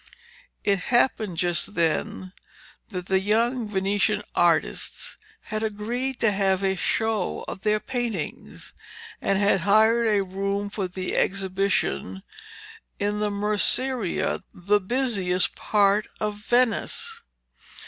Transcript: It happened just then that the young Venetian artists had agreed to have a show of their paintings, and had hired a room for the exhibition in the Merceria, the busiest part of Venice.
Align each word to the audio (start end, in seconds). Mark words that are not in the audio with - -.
It 0.63 0.79
happened 0.89 1.37
just 1.37 1.75
then 1.75 2.33
that 2.89 3.05
the 3.05 3.19
young 3.19 3.67
Venetian 3.69 4.23
artists 4.33 5.15
had 5.41 5.61
agreed 5.61 6.19
to 6.21 6.31
have 6.31 6.63
a 6.63 6.73
show 6.75 7.45
of 7.47 7.61
their 7.61 7.79
paintings, 7.79 8.73
and 9.21 9.37
had 9.37 9.59
hired 9.59 10.07
a 10.07 10.23
room 10.25 10.71
for 10.71 10.87
the 10.87 11.15
exhibition 11.15 12.23
in 12.97 13.19
the 13.19 13.29
Merceria, 13.29 14.41
the 14.55 14.79
busiest 14.79 15.53
part 15.53 16.07
of 16.19 16.35
Venice. 16.35 17.21